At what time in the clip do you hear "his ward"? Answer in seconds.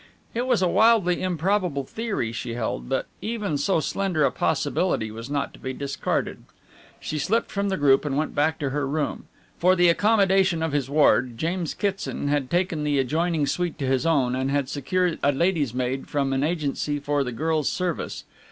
10.71-11.37